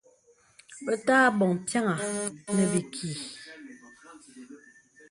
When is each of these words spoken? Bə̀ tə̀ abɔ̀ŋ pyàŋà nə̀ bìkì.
Bə̀ 0.83 0.95
tə̀ 1.05 1.17
abɔ̀ŋ 1.27 1.51
pyàŋà 1.67 1.95
nə̀ 2.55 2.67
bìkì. 2.71 3.09